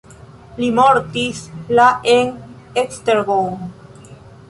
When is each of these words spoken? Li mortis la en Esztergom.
Li 0.61 0.69
mortis 0.77 1.43
la 1.81 1.87
en 2.17 2.35
Esztergom. 2.87 3.65